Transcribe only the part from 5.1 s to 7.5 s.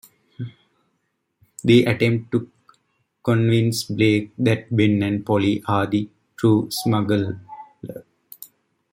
Polly are the true smugglers.